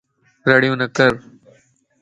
رڙيون 0.49 0.77
نه 0.81 0.87
ڪر 0.97 1.11